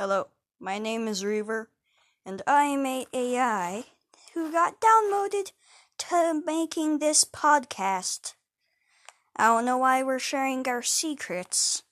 [0.00, 0.28] Hello,
[0.58, 1.68] my name is Reaver,
[2.24, 3.84] and I'm a AI
[4.32, 5.52] who got downloaded
[5.98, 8.32] to making this podcast.
[9.36, 11.82] I don't know why we're sharing our secrets,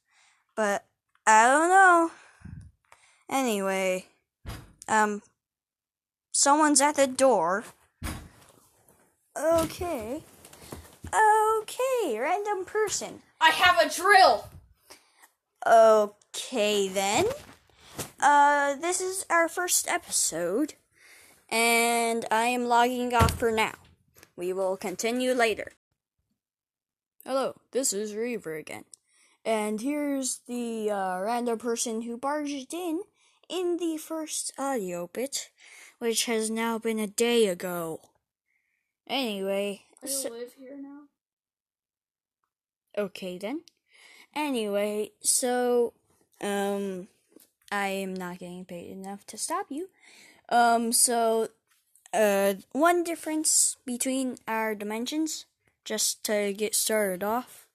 [0.56, 0.86] but
[1.26, 2.10] I don't know.
[3.28, 4.06] Anyway,
[4.88, 5.20] um,
[6.32, 7.64] someone's at the door.
[9.36, 10.22] Okay.
[11.60, 13.20] Okay, random person.
[13.38, 14.48] I have a drill.
[15.66, 17.26] Okay then.
[18.20, 20.74] Uh, this is our first episode,
[21.48, 23.74] and I am logging off for now.
[24.34, 25.72] We will continue later.
[27.24, 28.84] Hello, this is Reaver again,
[29.44, 33.02] and here's the uh, random person who barged in
[33.48, 35.50] in the first audio bit,
[35.98, 38.00] which has now been a day ago.
[39.06, 41.02] Anyway, I so- live here now.
[42.96, 43.62] Okay then.
[44.34, 45.92] Anyway, so
[46.40, 47.06] um
[47.70, 49.88] I am not getting paid enough to stop you.
[50.48, 51.48] Um so
[52.12, 55.46] uh one difference between our dimensions
[55.84, 57.66] just to get started off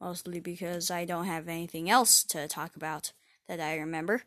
[0.00, 3.12] mostly because I don't have anything else to talk about
[3.48, 4.22] that I remember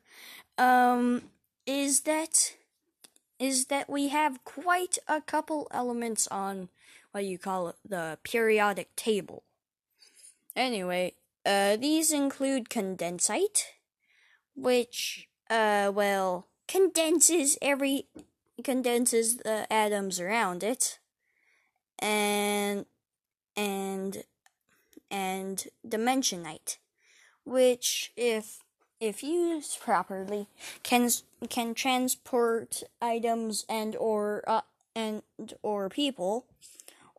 [0.58, 1.23] um
[1.66, 2.56] is that
[3.39, 6.69] is that we have quite a couple elements on
[7.12, 9.44] what you call the periodic table.
[10.56, 11.14] Anyway,
[11.45, 13.64] uh, these include condensite,
[14.62, 18.06] which, uh, well, condenses every,
[18.64, 21.00] condenses the atoms around it,
[22.00, 22.86] and,
[23.56, 24.24] and,
[25.10, 26.78] and dimensionite,
[27.46, 28.60] which, if,
[29.00, 30.48] if used properly,
[30.84, 31.10] can,
[31.50, 34.62] can transport items and or, uh,
[34.96, 35.24] and
[35.64, 36.46] or people,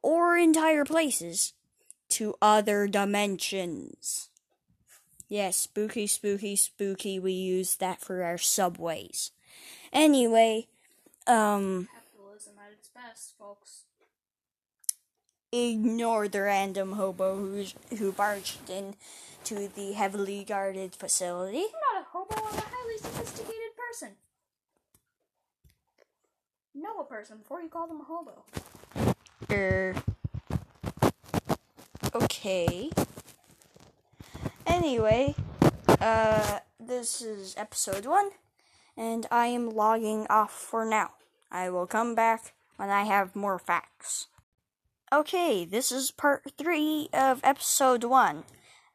[0.02, 1.52] or entire places
[2.08, 4.29] to other dimensions.
[5.30, 7.20] Yes, spooky, spooky, spooky.
[7.20, 9.30] We use that for our subways.
[9.92, 10.66] Anyway,
[11.28, 13.84] um, Capitalism at its best, folks.
[15.52, 18.96] ignore the random hobo who's, who barged in
[19.44, 21.58] to the heavily guarded facility.
[21.58, 22.34] I'm not a hobo.
[22.34, 24.16] I'm a highly sophisticated person.
[26.74, 28.42] Know a person before you call them a hobo.
[29.48, 29.94] Er.
[32.16, 32.90] Okay.
[34.82, 35.34] Anyway,
[36.00, 38.30] uh, this is episode one,
[38.96, 41.10] and I am logging off for now.
[41.52, 44.28] I will come back when I have more facts.
[45.12, 48.44] Okay, this is part three of episode one.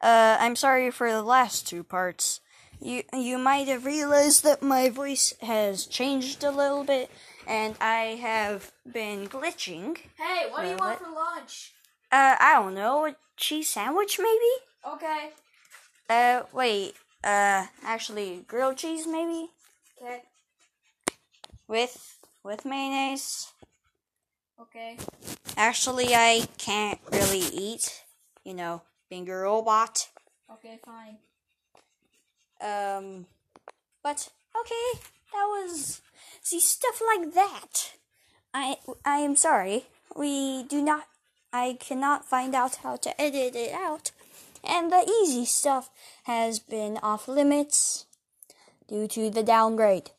[0.00, 2.40] Uh, I'm sorry for the last two parts.
[2.80, 7.12] You you might have realized that my voice has changed a little bit,
[7.46, 9.98] and I have been glitching.
[10.18, 11.74] Hey, what do you Uh, want for lunch?
[12.10, 14.94] Uh, I don't know, a cheese sandwich maybe?
[14.96, 15.30] Okay.
[16.08, 16.94] Uh, wait,
[17.24, 19.50] uh, actually, grilled cheese maybe?
[20.00, 20.22] Okay.
[21.66, 23.52] With, with mayonnaise?
[24.60, 24.96] Okay.
[25.56, 28.04] Actually, I can't really eat,
[28.44, 30.08] you know, being a robot.
[30.52, 31.18] Okay, fine.
[32.60, 33.26] Um,
[34.02, 34.28] but,
[34.58, 35.00] okay,
[35.32, 36.00] that was,
[36.40, 37.92] see, stuff like that.
[38.54, 41.08] I, I am sorry, we do not,
[41.52, 44.12] I cannot find out how to edit it out,
[44.68, 45.90] and the easy stuff
[46.24, 48.06] has been off limits
[48.88, 50.10] due to the downgrade,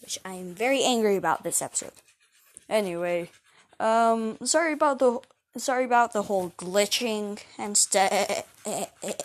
[0.00, 1.92] which I am very angry about this episode.
[2.68, 3.30] Anyway,
[3.80, 5.20] um, sorry about the,
[5.56, 8.44] sorry about the whole glitching and stuff.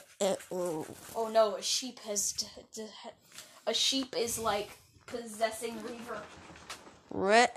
[1.15, 2.31] Oh no, a sheep has.
[2.31, 2.87] D- d-
[3.67, 4.71] a sheep is like
[5.05, 6.21] possessing Reaver.
[7.11, 7.47] Re-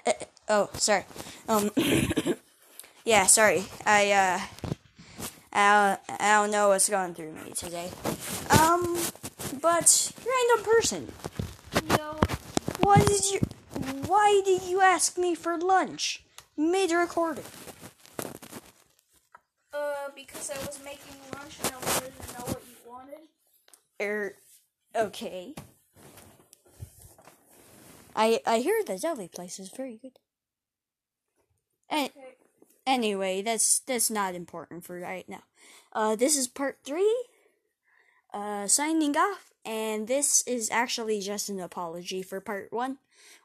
[0.48, 1.04] oh, sorry.
[1.48, 1.70] Um,
[3.04, 3.64] yeah, sorry.
[3.84, 4.40] I uh,
[5.56, 7.90] I don't, I don't know what's going through me today.
[8.50, 8.98] Um,
[9.62, 11.12] but random person,
[11.96, 12.20] No.
[12.80, 13.40] what is your?
[14.06, 16.22] Why did you ask me for lunch
[16.58, 17.44] mid recording?
[19.72, 23.20] Uh, because I was making lunch and I wanted to know what you wanted.
[24.00, 24.34] Er,
[24.94, 25.54] okay.
[28.14, 30.18] I I hear the deli place is very good.
[31.88, 32.34] And Okay.
[32.86, 35.42] Anyway, that's that's not important for right now.
[35.92, 37.14] Uh, this is part three.
[38.32, 42.98] Uh, signing off, and this is actually just an apology for part one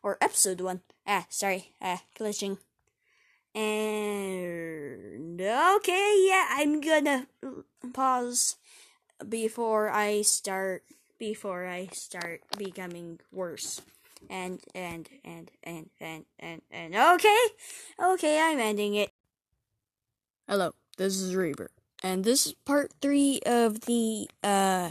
[0.03, 0.81] or episode one.
[1.07, 2.57] Ah, sorry, ah, glitching.
[3.55, 7.27] And okay, yeah, I'm gonna
[7.93, 8.57] pause
[9.27, 10.83] before I start
[11.19, 13.81] before I start becoming worse.
[14.29, 17.43] And and and and and and and okay,
[17.99, 19.11] okay, I'm ending it.
[20.51, 21.71] Hello, this is Reaver,
[22.03, 24.89] and this is part three of the uh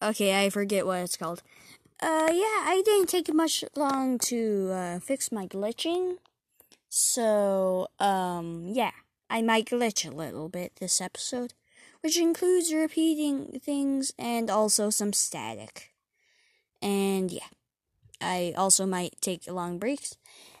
[0.00, 1.42] Okay, I forget what it's called.
[2.00, 6.18] Uh, yeah, I didn't take much long to uh, fix my glitching.
[6.88, 8.92] So, um, yeah,
[9.28, 11.54] I might glitch a little bit this episode,
[12.00, 15.90] which includes repeating things and also some static.
[16.80, 17.50] And yeah,
[18.20, 20.16] I also might take long breaks.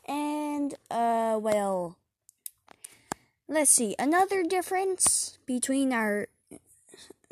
[0.08, 1.96] And, uh, well,
[3.48, 3.94] let's see.
[3.98, 6.28] Another difference between our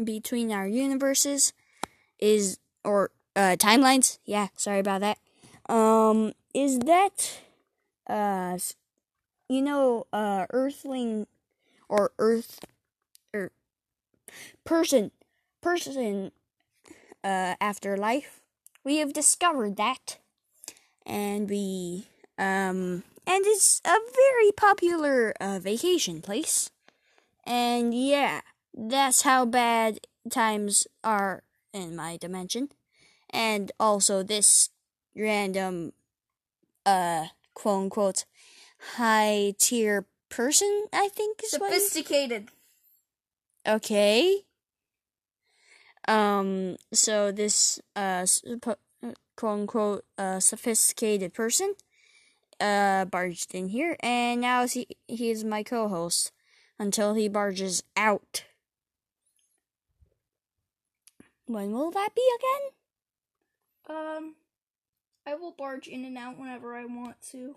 [0.02, 1.52] between our universes
[2.19, 4.19] is or uh timelines.
[4.25, 5.19] Yeah, sorry about that.
[5.72, 7.40] Um is that
[8.08, 8.58] uh
[9.49, 11.26] you know uh earthling
[11.88, 12.61] or earth
[13.32, 13.50] or
[14.64, 15.11] person
[15.61, 16.32] person
[17.22, 18.40] uh afterlife.
[18.84, 20.19] We have discovered that
[21.06, 22.06] and we
[22.38, 26.71] um and it's a very popular uh, vacation place.
[27.44, 28.41] And yeah,
[28.73, 30.00] that's how bad
[30.31, 31.43] times are
[31.73, 32.71] in my dimension.
[33.31, 34.71] And also this
[35.17, 35.93] random
[36.87, 38.25] uh quote unquote
[38.97, 42.49] high tier person, I think is what Sophisticated.
[43.67, 44.44] Okay.
[46.06, 48.26] Um so this uh
[48.61, 48.79] quote
[49.43, 51.75] unquote uh sophisticated person
[52.60, 56.32] uh barged in here and now he he is my co-host
[56.78, 58.44] until he barges out.
[61.46, 63.96] When will that be again?
[63.96, 64.34] Um,
[65.26, 67.56] I will barge in and out whenever I want to.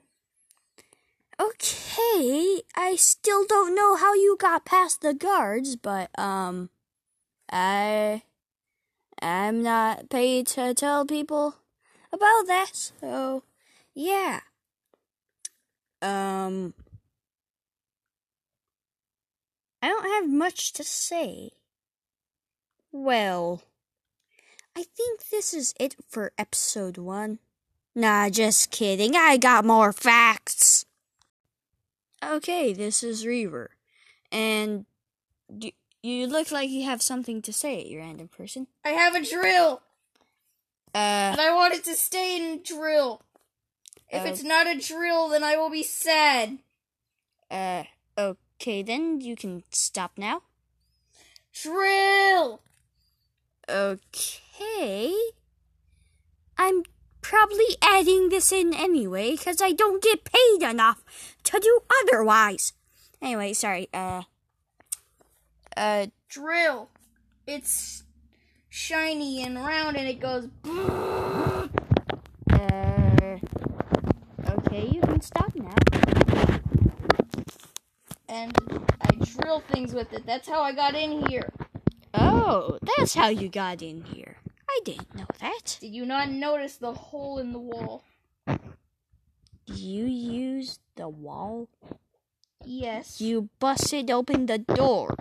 [1.39, 6.69] Okay, I still don't know how you got past the guards, but um
[7.51, 8.23] I
[9.21, 11.55] I'm not paid to tell people
[12.11, 12.71] about that.
[12.73, 13.43] So,
[13.93, 14.41] yeah.
[16.01, 16.73] Um
[19.81, 21.51] I don't have much to say.
[22.91, 23.61] Well,
[24.75, 27.39] I think this is it for episode 1.
[27.95, 29.15] Nah, just kidding.
[29.15, 30.85] I got more facts.
[32.23, 33.71] Okay, this is Reaver.
[34.31, 34.85] And
[35.55, 35.71] do,
[36.03, 38.67] you look like you have something to say, you random person.
[38.83, 39.81] I have a drill,
[40.93, 43.21] Uh, and I want it to stay in drill.
[44.09, 44.25] If Oh.
[44.25, 46.59] it's not a drill, then I will be sad.
[47.51, 47.83] uh,
[48.17, 50.43] okay then, you can stop now.
[51.53, 52.61] Drill!
[53.69, 55.13] Okay.
[56.57, 56.83] I'm
[57.21, 61.03] probably adding this in anyway because I don't get paid enough
[61.43, 62.73] to do otherwise.
[63.21, 63.89] Anyway, sorry.
[63.93, 64.23] Uh,
[65.75, 66.89] uh, Drill.
[67.45, 68.03] It's
[68.69, 70.47] shiny and round, and it goes.
[70.65, 71.67] uh.
[74.49, 75.73] Okay, you can stop now.
[78.29, 78.55] And
[79.01, 80.25] I drill things with it.
[80.25, 81.49] That's how I got in here.
[82.13, 84.37] Oh, that's how you got in here.
[84.69, 85.77] I didn't know that.
[85.81, 88.03] Did you not notice the hole in the wall?
[89.65, 91.69] You used the wall.
[92.63, 93.21] Yes.
[93.21, 95.15] You busted open the door.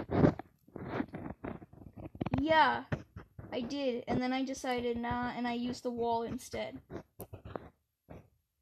[2.39, 2.85] Yeah,
[3.53, 4.05] I did.
[4.07, 6.81] And then I decided nah, and I used the wall instead.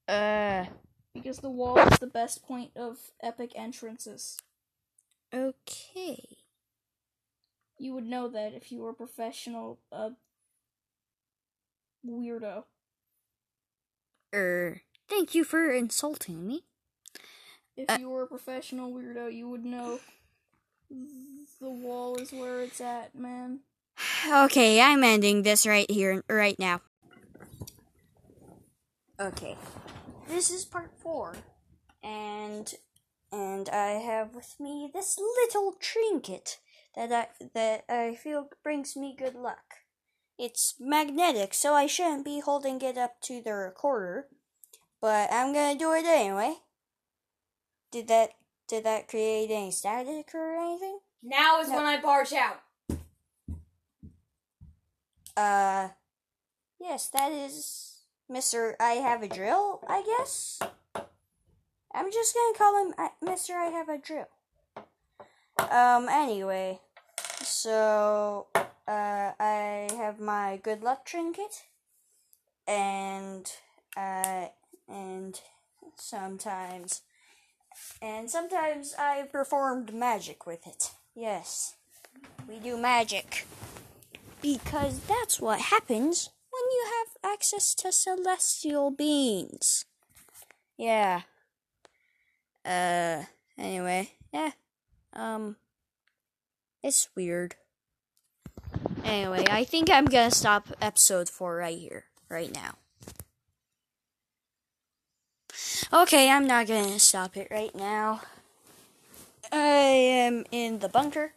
[0.07, 0.67] Uh,
[1.15, 4.37] Because the wall is the best point of epic entrances.
[5.33, 6.39] okay.
[7.79, 10.11] You would know that if you were a professional uh,
[12.07, 12.65] weirdo.
[14.35, 16.65] Er, thank you for insulting me.
[17.77, 20.01] If Uh, you were a professional weirdo, you would know
[21.61, 23.61] the wall is where it's at, man.
[24.29, 26.81] Okay, I'm ending this right here, right now.
[29.21, 29.57] Okay,
[30.29, 31.35] this is part four,
[32.03, 32.75] and
[33.33, 36.59] and I have with me this little trinket
[36.95, 39.75] that I that I feel brings me good luck.
[40.39, 44.27] It's magnetic, so I shouldn't be holding it up to the recorder,
[45.01, 46.57] but I'm gonna do it anyway.
[47.91, 48.31] Did that
[48.67, 50.99] did that create any static or anything?
[51.23, 51.77] Now is No.
[51.77, 52.61] when I barge out.
[55.37, 55.89] Uh,
[56.79, 57.94] yes, that is
[58.31, 58.75] Mr.
[58.81, 60.59] I Have a Drill, I guess.
[61.95, 63.51] I'm just gonna call him uh, Mr.
[63.51, 64.29] I Have a Drill.
[65.71, 66.81] Um, anyway,
[67.43, 68.63] so, uh,
[69.39, 71.65] I have my good luck trinket,
[72.67, 73.51] and,
[73.97, 74.47] uh,
[74.89, 75.41] and
[75.97, 77.03] sometimes,
[78.03, 80.93] and sometimes I performed magic with it.
[81.15, 81.77] Yes,
[82.49, 83.47] we do magic
[84.43, 86.31] because that's what happens
[87.35, 89.87] access to celestial beings.
[90.79, 91.23] Yeah.
[92.65, 93.25] Uh,
[93.59, 94.53] anyway, yeah.
[95.13, 95.57] Um,
[96.83, 97.57] it's weird.
[99.05, 102.79] Anyway, I think I'm gonna stop episode four right here, right now.
[105.93, 108.23] Okay, I'm not gonna stop it right now.
[109.51, 111.33] I am in the bunker,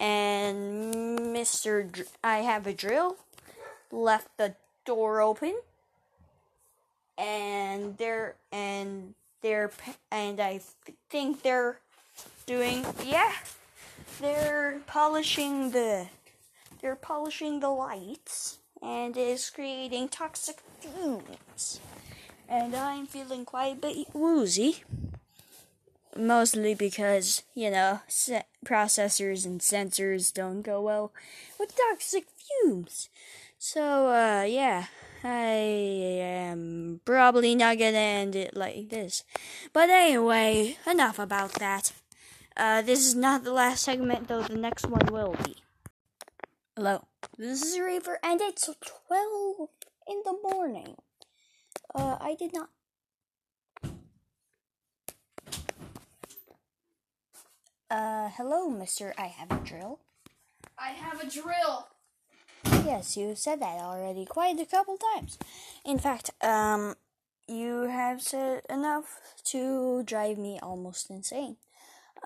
[0.00, 1.90] and Mr.
[1.90, 3.16] Dr- I have a drill.
[3.92, 5.54] Left the door open,
[7.18, 9.70] and they're and they're
[10.10, 11.78] and I th- think they're
[12.46, 13.32] doing yeah,
[14.20, 16.06] they're polishing the
[16.80, 21.80] they're polishing the lights, and is creating toxic fumes.
[22.48, 24.84] And I'm feeling quite a bit woozy
[26.18, 31.12] mostly because you know se- processors and sensors don't go well
[31.58, 33.08] with toxic fumes.
[33.58, 34.86] So uh, yeah,
[35.24, 39.24] I am probably not gonna end it like this.
[39.72, 41.92] But anyway, enough about that.
[42.56, 44.42] Uh, this is not the last segment, though.
[44.42, 45.56] The next one will be.
[46.76, 49.70] Hello, this is Reaver, and it's twelve
[50.06, 50.96] in the morning.
[51.94, 52.70] Uh, I did not
[57.88, 59.14] Uh, hello, Mister.
[59.16, 60.00] I have a drill.
[60.76, 61.86] I have a drill.
[62.84, 65.38] Yes, you said that already quite a couple times.
[65.84, 66.94] In fact, um,
[67.46, 71.56] you have said enough to drive me almost insane.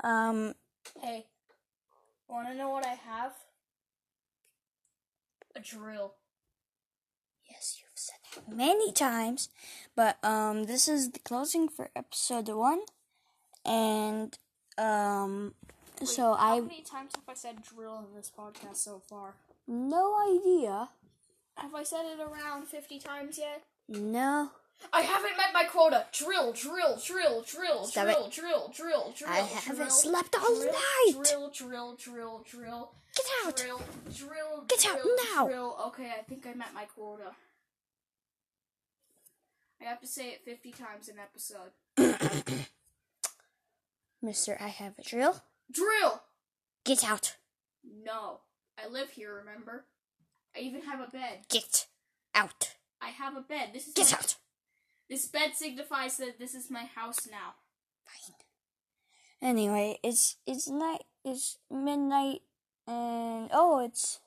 [0.02, 0.54] Um,
[1.00, 1.26] Hey,
[2.28, 3.32] wanna know what I have?
[5.56, 6.14] A drill.
[7.50, 9.48] yes, you've said that many times,
[9.96, 12.80] but um, this is the closing for episode one,
[13.64, 14.38] and
[14.78, 15.54] um,
[16.04, 19.34] so How I How many times have I said drill in this podcast so far?
[19.66, 20.88] No idea.
[21.56, 23.62] Have I said it around 50 times yet?
[23.88, 24.50] No,
[24.92, 26.06] I haven't met my quota.
[26.12, 29.30] Drill, drill, drill, drill, Stop drill, drill, drill, drill.
[29.30, 31.12] I haven't drill, slept all drill, night.
[31.12, 32.92] Drill, drill, drill, drill.
[33.14, 33.56] get out.
[33.56, 33.82] Drill,
[34.16, 35.46] drill, Get out drill, now.
[35.46, 35.76] Drill.
[35.88, 37.32] Okay, I think I met my quota.
[39.80, 41.72] I have to say it 50 times in an episode.
[44.22, 45.42] Mister, I have a drill.
[45.70, 46.22] Drill!
[46.84, 47.36] Get out.
[48.04, 48.40] No.
[48.82, 49.84] I live here, remember?
[50.56, 51.40] I even have a bed.
[51.48, 51.86] Get
[52.34, 52.74] out.
[53.00, 53.70] I have a bed.
[53.72, 54.34] This is Get my- out.
[55.08, 57.54] This bed signifies that this is my house now.
[58.06, 58.36] Fine.
[59.42, 61.02] Anyway, it's it's night.
[61.24, 62.42] It's midnight,
[62.86, 64.20] and oh, it's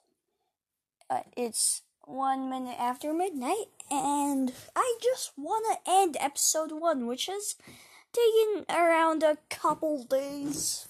[1.09, 7.55] uh, it's one minute after midnight, and I just wanna end episode one, which has
[8.11, 10.87] taken around a couple days.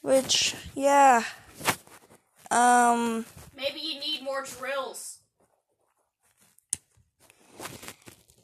[0.00, 1.22] Which, yeah,
[2.50, 3.24] um.
[3.56, 5.18] Maybe you need more drills.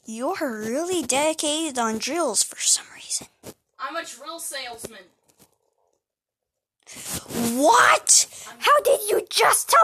[0.05, 3.27] You're really dedicated on drills for some reason.
[3.79, 4.99] I'm a drill salesman.
[7.57, 8.27] What?
[8.59, 9.73] How did you just tell